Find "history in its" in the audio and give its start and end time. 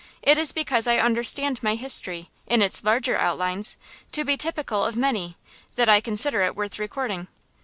1.75-2.83